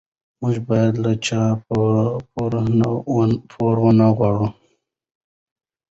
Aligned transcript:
موږ 0.39 0.55
باید 0.69 0.93
له 1.03 1.11
چا 1.25 1.41
پور 3.57 3.75
ونه 3.81 4.07
غواړو. 4.17 4.47